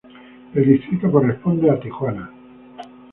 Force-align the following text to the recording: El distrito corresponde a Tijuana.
El 0.55 0.65
distrito 0.65 1.11
corresponde 1.11 1.69
a 1.69 1.79
Tijuana. 1.79 2.31